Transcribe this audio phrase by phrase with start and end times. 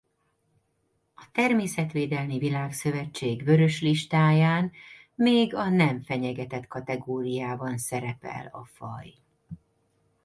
[1.15, 4.71] A Természetvédelmi Világszövetség Vörös listáján
[5.15, 9.13] még a nem fenyegetett kategóriában szerepel a faj.